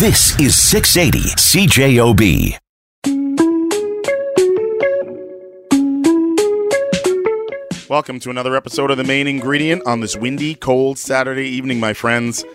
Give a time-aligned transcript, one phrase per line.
[0.00, 2.56] This is 680 CJOB.
[7.86, 11.92] Welcome to another episode of The Main Ingredient on this windy, cold Saturday evening, my
[11.92, 12.46] friends.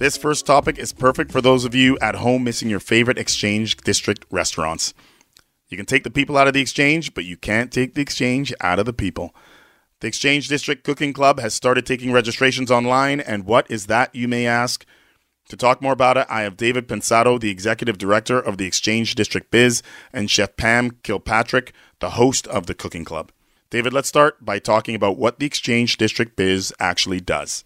[0.00, 3.78] This first topic is perfect for those of you at home missing your favorite Exchange
[3.78, 4.92] District restaurants.
[5.70, 8.52] You can take the people out of the Exchange, but you can't take the Exchange
[8.60, 9.34] out of the people.
[10.00, 14.28] The Exchange District Cooking Club has started taking registrations online, and what is that, you
[14.28, 14.84] may ask?
[15.52, 19.14] To talk more about it, I have David Pensato, the Executive Director of the Exchange
[19.14, 23.30] District Biz, and Chef Pam Kilpatrick, the host of the Cooking Club.
[23.68, 27.64] David, let's start by talking about what the Exchange District Biz actually does.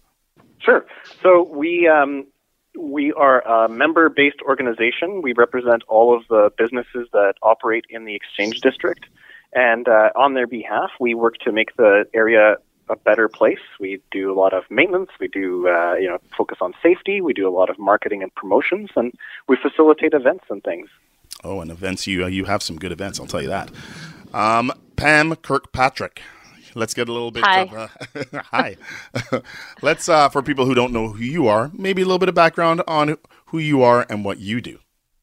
[0.59, 0.85] Sure.
[1.23, 2.27] So we um,
[2.77, 5.21] we are a member-based organization.
[5.21, 9.05] We represent all of the businesses that operate in the Exchange District,
[9.53, 12.57] and uh, on their behalf, we work to make the area
[12.89, 13.59] a better place.
[13.79, 15.09] We do a lot of maintenance.
[15.19, 17.21] We do uh, you know focus on safety.
[17.21, 19.13] We do a lot of marketing and promotions, and
[19.47, 20.89] we facilitate events and things.
[21.43, 23.19] Oh, and events you uh, you have some good events.
[23.19, 23.71] I'll tell you that.
[24.33, 26.21] Um, Pam Kilpatrick.
[26.75, 27.61] Let's get a little bit Hi.
[27.61, 28.77] of uh, hi.
[29.81, 32.35] Let's uh, for people who don't know who you are, maybe a little bit of
[32.35, 33.17] background on
[33.47, 34.79] who you are and what you do.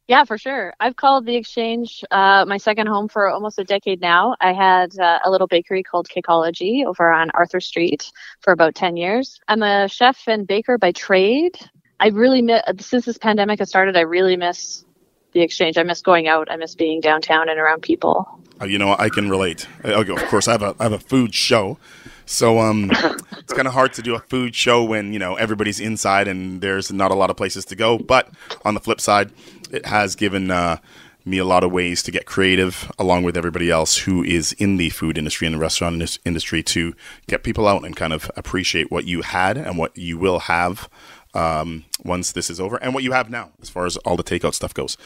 [0.06, 0.74] Yeah, for sure.
[0.78, 4.36] I've called the Exchange uh, my second home for almost a decade now.
[4.38, 8.98] I had uh, a little bakery called Cakeology over on Arthur Street for about 10
[8.98, 9.40] years.
[9.48, 11.56] I'm a chef and baker by trade.
[12.00, 14.84] I really miss, since this pandemic has started, I really miss
[15.32, 15.78] the Exchange.
[15.78, 16.50] I miss going out.
[16.50, 18.40] I miss being downtown and around people.
[18.60, 19.66] Uh, you know, I can relate.
[19.82, 21.78] Of course, I have a I have a food show,
[22.26, 22.90] so um,
[23.38, 26.60] it's kind of hard to do a food show when you know everybody's inside and
[26.60, 27.98] there's not a lot of places to go.
[27.98, 28.30] But
[28.64, 29.30] on the flip side,
[29.70, 30.78] it has given uh,
[31.24, 34.76] me a lot of ways to get creative, along with everybody else who is in
[34.76, 36.94] the food industry and the restaurant industry, to
[37.26, 40.88] get people out and kind of appreciate what you had and what you will have
[41.34, 44.22] um, once this is over, and what you have now, as far as all the
[44.22, 44.96] takeout stuff goes.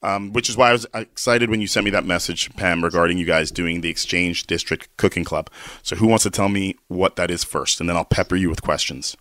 [0.00, 3.18] Um, which is why I was excited when you sent me that message, Pam, regarding
[3.18, 5.50] you guys doing the Exchange District Cooking Club.
[5.82, 8.48] So, who wants to tell me what that is first, and then I'll pepper you
[8.48, 9.16] with questions.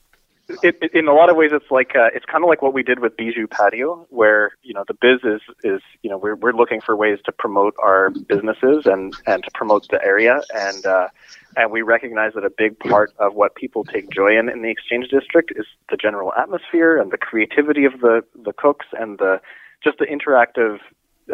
[0.63, 2.73] It, it, in a lot of ways, it's like uh, it's kind of like what
[2.73, 6.35] we did with Bijou Patio, where you know the biz is is you know we're
[6.35, 10.85] we're looking for ways to promote our businesses and and to promote the area, and
[10.85, 11.09] uh,
[11.57, 14.69] and we recognize that a big part of what people take joy in in the
[14.69, 19.41] Exchange District is the general atmosphere and the creativity of the the cooks and the
[19.83, 20.79] just the interactive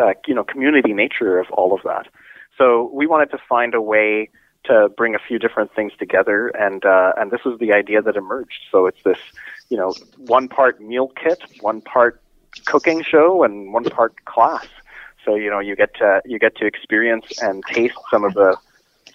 [0.01, 2.07] uh, you know community nature of all of that.
[2.57, 4.29] So we wanted to find a way
[4.65, 8.15] to bring a few different things together, and uh, and this was the idea that
[8.15, 8.61] emerged.
[8.71, 9.17] So it's this,
[9.69, 12.21] you know, one part meal kit, one part
[12.65, 14.67] cooking show, and one part class.
[15.25, 18.57] So you know you get to you get to experience and taste some of the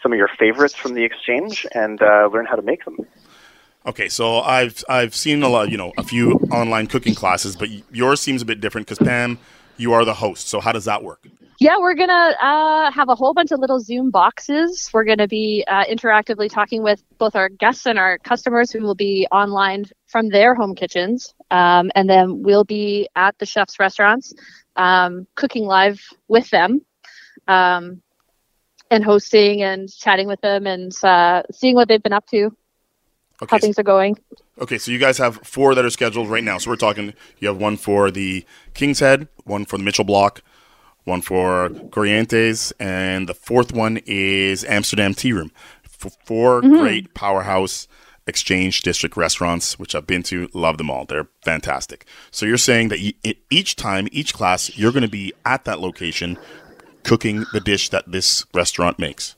[0.02, 2.98] some of your favorites from the exchange and uh, learn how to make them.
[3.86, 7.68] Okay, so I've I've seen a lot, you know, a few online cooking classes, but
[7.90, 9.38] yours seems a bit different because Pam,
[9.76, 10.48] you are the host.
[10.48, 11.26] So how does that work?
[11.60, 14.90] Yeah, we're going to uh, have a whole bunch of little Zoom boxes.
[14.92, 18.80] We're going to be uh, interactively talking with both our guests and our customers who
[18.80, 21.34] will be online from their home kitchens.
[21.50, 24.32] Um, and then we'll be at the chef's restaurants
[24.76, 26.80] um, cooking live with them
[27.48, 28.02] um,
[28.92, 32.56] and hosting and chatting with them and uh, seeing what they've been up to,
[33.42, 34.16] Okay, how things are going.
[34.60, 36.58] okay, so you guys have four that are scheduled right now.
[36.58, 37.14] So we're talking.
[37.38, 38.44] You have one for the
[38.74, 40.42] King's Head, one for the Mitchell Block,
[41.08, 45.50] one for Corrientes, and the fourth one is Amsterdam Tea Room.
[45.84, 46.76] F- 4 mm-hmm.
[46.76, 47.88] great powerhouse
[48.28, 51.06] exchange district restaurants, which I've been to, love them all.
[51.06, 52.06] They're fantastic.
[52.30, 53.16] So you're saying that e-
[53.50, 56.38] each time, each class, you're going to be at that location
[57.02, 59.34] cooking the dish that this restaurant makes.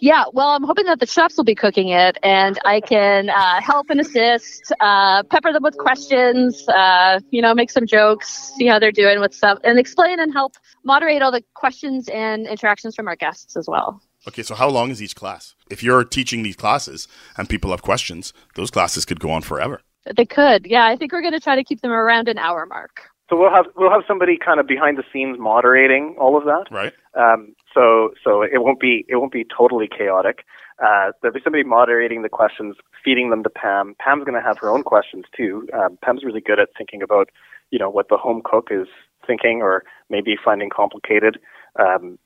[0.00, 3.60] Yeah, well, I'm hoping that the chefs will be cooking it, and I can uh,
[3.60, 8.66] help and assist, uh, pepper them with questions, uh, you know, make some jokes, see
[8.66, 12.94] how they're doing with stuff, and explain and help moderate all the questions and interactions
[12.94, 14.00] from our guests as well.
[14.26, 15.54] Okay, so how long is each class?
[15.70, 19.82] If you're teaching these classes and people have questions, those classes could go on forever.
[20.16, 20.86] They could, yeah.
[20.86, 23.02] I think we're going to try to keep them around an hour mark.
[23.30, 26.66] So we'll have we'll have somebody kind of behind the scenes moderating all of that.
[26.70, 26.92] Right?
[27.14, 30.44] Um, so so it won't be it won't be totally chaotic.
[30.82, 33.94] Uh, there'll be somebody moderating the questions, feeding them to Pam.
[33.98, 35.68] Pam's going to have her own questions too.
[35.72, 37.30] Um, Pam's really good at thinking about
[37.70, 38.88] you know what the home cook is
[39.26, 41.38] thinking or maybe finding complicated.
[41.78, 42.18] Um,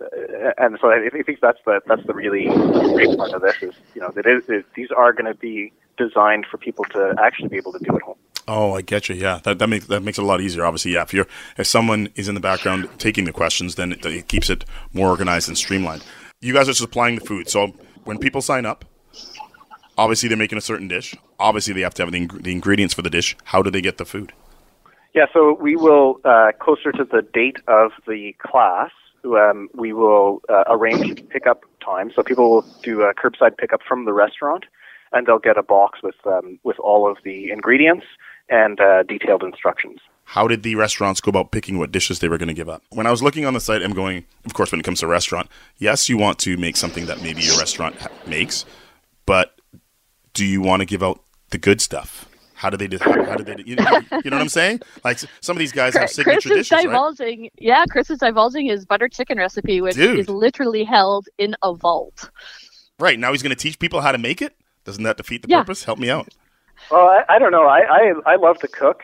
[0.58, 2.44] and so I think that's the that's the really
[2.94, 5.72] great part of this is you know that is it, these are going to be
[5.96, 8.16] designed for people to actually be able to do at home.
[8.48, 9.14] Oh, I get you.
[9.14, 10.64] Yeah, that, that makes that makes it a lot easier.
[10.64, 11.02] Obviously, yeah.
[11.02, 11.26] If you're
[11.58, 14.64] if someone is in the background taking the questions, then it, it keeps it
[14.94, 16.02] more organized and streamlined.
[16.40, 17.74] You guys are supplying the food, so
[18.04, 18.86] when people sign up,
[19.98, 21.14] obviously they're making a certain dish.
[21.38, 23.36] Obviously, they have to have the, ing- the ingredients for the dish.
[23.44, 24.32] How do they get the food?
[25.14, 28.90] Yeah, so we will uh, closer to the date of the class.
[29.24, 34.06] Um, we will uh, arrange pickup time, so people will do a curbside pickup from
[34.06, 34.64] the restaurant,
[35.12, 38.06] and they'll get a box with um, with all of the ingredients
[38.50, 40.00] and uh, detailed instructions.
[40.24, 42.82] How did the restaurants go about picking what dishes they were going to give up?
[42.90, 45.06] When I was looking on the site, I'm going, of course, when it comes to
[45.06, 45.48] restaurant,
[45.78, 48.66] yes, you want to make something that maybe your restaurant ha- makes,
[49.24, 49.58] but
[50.34, 52.28] do you want to give out the good stuff?
[52.54, 52.98] How do they do?
[53.00, 53.54] How, how do they?
[53.54, 53.84] Do, you, know,
[54.24, 54.80] you know what I'm saying?
[55.04, 56.82] Like some of these guys have Chris signature is dishes, right?
[56.82, 60.18] divulging, yeah, Chris is divulging his butter chicken recipe, which Dude.
[60.18, 62.30] is literally held in a vault.
[62.98, 64.56] Right now, he's going to teach people how to make it.
[64.84, 65.60] Doesn't that defeat the Yeah.
[65.60, 65.84] purpose?
[65.84, 66.34] Help me out.
[66.90, 67.66] Well, I, I don't know.
[67.66, 69.02] I, I I love to cook,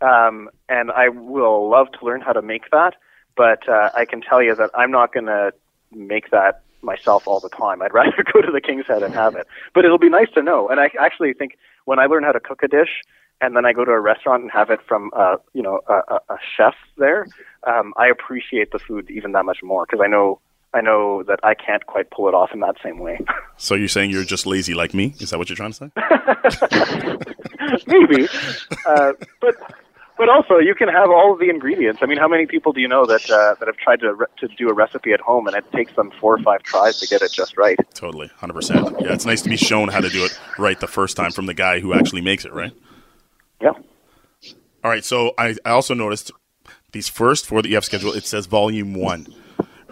[0.00, 2.94] um, and I will love to learn how to make that.
[3.36, 5.52] But uh, I can tell you that I'm not going to
[5.92, 7.82] make that myself all the time.
[7.82, 9.46] I'd rather go to the King's Head and have it.
[9.74, 10.68] But it'll be nice to know.
[10.68, 13.02] And I actually think when I learn how to cook a dish,
[13.40, 15.94] and then I go to a restaurant and have it from uh, you know a,
[16.14, 17.26] a, a chef there,
[17.66, 20.40] um, I appreciate the food even that much more because I know
[20.76, 23.18] I know that I can't quite pull it off in that same way.
[23.58, 25.14] So you're saying you're just lazy like me?
[25.18, 25.90] Is that what you're trying to say?
[27.86, 28.28] Maybe,
[28.86, 29.54] uh, but
[30.18, 32.00] but also you can have all of the ingredients.
[32.02, 34.26] I mean, how many people do you know that uh, that have tried to re-
[34.40, 37.06] to do a recipe at home and it takes them four or five tries to
[37.06, 37.78] get it just right?
[37.94, 38.94] Totally, hundred percent.
[39.00, 41.46] Yeah, it's nice to be shown how to do it right the first time from
[41.46, 42.74] the guy who actually makes it, right?
[43.62, 43.72] Yeah.
[44.84, 45.02] All right.
[45.02, 46.30] So I, I also noticed
[46.92, 48.16] these first four that you have scheduled.
[48.16, 49.26] It says volume one,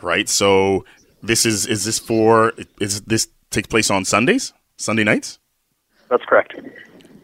[0.02, 0.28] right?
[0.28, 0.84] So
[1.22, 5.38] this is is this for is this take place on Sundays, Sunday nights,
[6.08, 6.54] That's correct.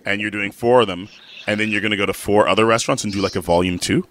[0.05, 1.09] and you're doing four of them,
[1.47, 3.79] and then you're going to go to four other restaurants and do like a volume
[3.79, 4.07] two.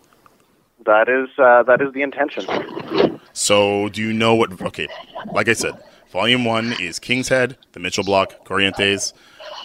[0.85, 3.19] That is uh, that is the intention.
[3.33, 4.61] So do you know what?
[4.61, 4.87] Okay,
[5.33, 5.73] like I said,
[6.11, 9.13] volume one is King's Head, the Mitchell Block, Corrientes,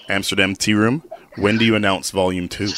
[0.08, 1.02] Amsterdam Tea Room.
[1.36, 2.68] When do you announce volume two?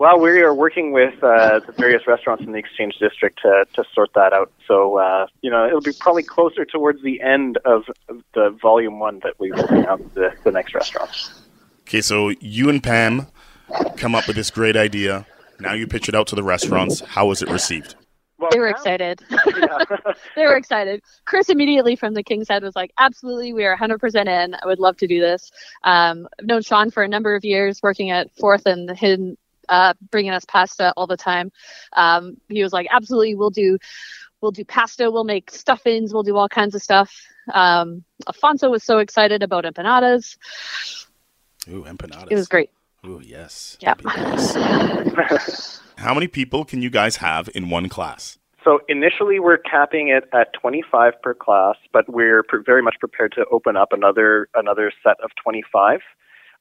[0.00, 3.84] Well, we are working with uh, the various restaurants in the Exchange District to, to
[3.92, 4.50] sort that out.
[4.66, 7.82] So, uh, you know, it'll be probably closer towards the end of
[8.32, 11.42] the volume one that we will announce the, the next restaurants.
[11.82, 13.26] Okay, so you and Pam
[13.98, 15.26] come up with this great idea.
[15.60, 17.00] Now you pitch it out to the restaurants.
[17.00, 17.94] How was it received?
[18.38, 19.20] Well, They were excited.
[19.30, 19.84] yeah.
[20.34, 21.02] they were excited.
[21.26, 24.54] Chris immediately from the King's Head was like, "Absolutely, we are 100% in.
[24.54, 25.52] I would love to do this."
[25.84, 29.36] Um, I've known Sean for a number of years, working at Fourth and him
[29.70, 31.50] uh, bringing us pasta all the time.
[31.94, 33.78] Um, he was like, "Absolutely, we'll do,
[34.42, 35.10] we'll do pasta.
[35.10, 36.12] We'll make stuffings.
[36.12, 37.10] We'll do all kinds of stuff."
[37.54, 40.36] Um, Afonso was so excited about empanadas.
[41.68, 42.28] Ooh, empanadas.
[42.30, 42.70] It was great.
[43.06, 43.78] Ooh, yes.
[43.80, 43.94] Yeah.
[44.04, 45.80] Nice.
[45.96, 48.38] How many people can you guys have in one class?
[48.64, 53.32] So initially, we're capping it at 25 per class, but we're pre- very much prepared
[53.32, 56.00] to open up another another set of 25.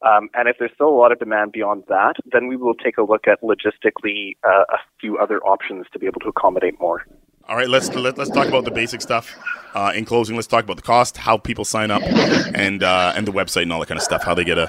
[0.01, 2.97] Um, and if there's still a lot of demand beyond that, then we will take
[2.97, 7.05] a look at logistically uh, a few other options to be able to accommodate more.
[7.47, 9.35] All right, let's let, let's talk about the basic stuff.
[9.73, 13.27] Uh, in closing, let's talk about the cost, how people sign up, and uh, and
[13.27, 14.23] the website and all that kind of stuff.
[14.23, 14.67] How they get a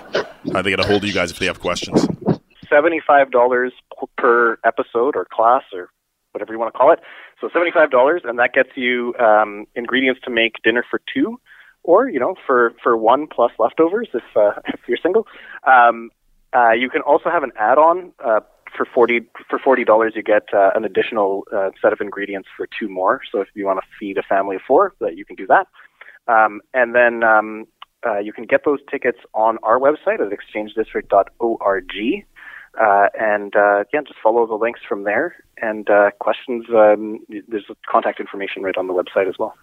[0.52, 2.08] how they get a hold of you guys if they have questions.
[2.68, 3.72] seventy-five dollars
[4.16, 5.90] per episode or class or
[6.32, 7.00] whatever you want to call it.
[7.40, 11.38] So seventy-five dollars, and that gets you um, ingredients to make dinner for two,
[11.82, 15.26] or you know, for for one plus leftovers if uh, if you're single.
[15.66, 16.10] Um,
[16.52, 18.12] uh, you can also have an add-on.
[18.24, 18.40] Uh,
[18.76, 22.68] for forty for forty dollars, you get uh, an additional uh, set of ingredients for
[22.78, 23.20] two more.
[23.30, 25.66] So if you want to feed a family of four, that you can do that.
[26.28, 27.66] Um, and then um,
[28.06, 32.26] uh, you can get those tickets on our website at exchangedistrict.org.
[32.80, 35.34] Uh, and uh, yeah, just follow the links from there.
[35.60, 37.18] And uh, questions, um,
[37.48, 39.54] there's contact information right on the website as well.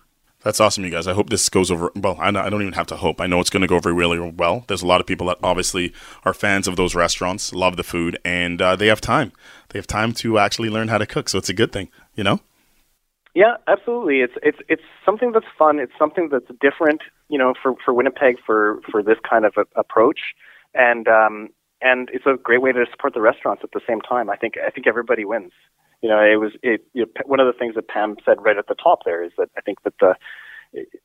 [0.44, 1.08] That's awesome, you guys.
[1.08, 1.91] I hope this goes over.
[1.96, 3.20] Well, I, don't even have to hope.
[3.20, 4.63] I know it's going to go over really well.
[4.67, 5.94] There's a lot of people that obviously
[6.25, 9.32] are fans of those restaurants, love the food, and uh, they have time.
[9.70, 12.24] They have time to actually learn how to cook, so it's a good thing, you
[12.24, 12.39] know.
[13.34, 14.22] Yeah, absolutely.
[14.22, 15.77] It's it's it's something that's fun.
[15.77, 19.65] It's something that's different, you know, for for Winnipeg for for this kind of a,
[19.79, 20.20] approach,
[20.74, 24.32] and um and it's a great way to support the restaurants at the same time.
[24.32, 25.51] I think I think everybody wins.
[26.01, 26.86] You know, it was it.
[26.94, 29.32] You know, one of the things that Pam said right at the top there is
[29.38, 30.16] that I think that the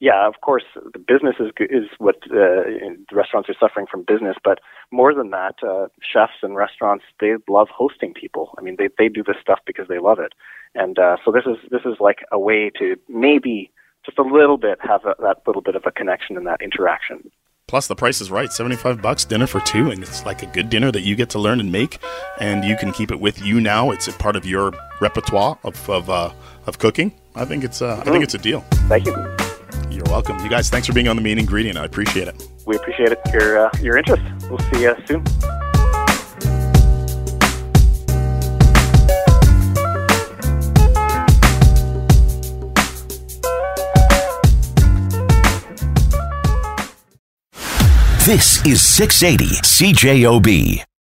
[0.00, 4.36] yeah, of course, the business is is what uh, the restaurants are suffering from business,
[4.42, 4.58] but
[4.90, 8.54] more than that, uh, chefs and restaurants they love hosting people.
[8.58, 10.32] I mean, they they do this stuff because they love it,
[10.74, 13.70] and uh, so this is this is like a way to maybe
[14.04, 17.30] just a little bit have a, that little bit of a connection and that interaction.
[17.72, 18.52] Plus, the price is right.
[18.52, 21.38] 75 bucks dinner for two, and it's like a good dinner that you get to
[21.38, 22.00] learn and make,
[22.38, 23.92] and you can keep it with you now.
[23.92, 26.32] It's a part of your repertoire of of, uh,
[26.66, 27.12] of cooking.
[27.34, 28.60] I think it's uh, I think it's a deal.
[28.90, 29.12] Thank you.
[29.90, 30.38] You're welcome.
[30.40, 31.78] You guys, thanks for being on the main ingredient.
[31.78, 32.46] I appreciate it.
[32.66, 34.22] We appreciate it your uh, your interest.
[34.50, 35.24] We'll see you soon.
[48.24, 50.91] This is 680 CJOB.